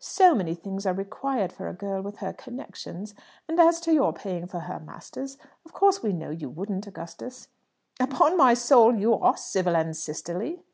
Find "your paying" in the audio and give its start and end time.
3.92-4.48